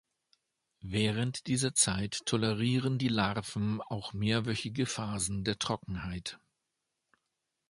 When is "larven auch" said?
3.07-4.13